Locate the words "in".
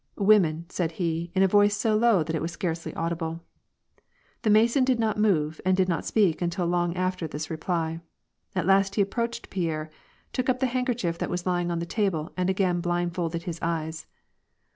1.35-1.43